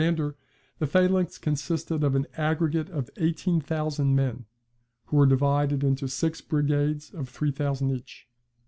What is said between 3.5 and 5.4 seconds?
thousand men, who were